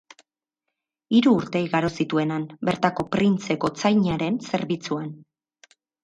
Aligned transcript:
Hiru 1.17 1.33
urte 1.41 1.59
igaro 1.65 1.91
zituen 2.03 2.33
han, 2.35 2.47
bertako 2.69 3.05
printze 3.15 3.57
gotzainaren 3.65 4.39
zerbitzuan. 4.51 5.13